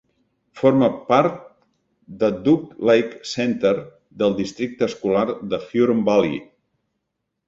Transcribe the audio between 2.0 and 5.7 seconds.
de Duck Lake Center del districte escolar de